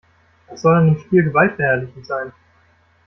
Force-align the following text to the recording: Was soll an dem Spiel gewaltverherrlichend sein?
Was 0.49 0.63
soll 0.63 0.77
an 0.77 0.87
dem 0.87 0.99
Spiel 0.99 1.25
gewaltverherrlichend 1.25 2.07
sein? 2.07 2.31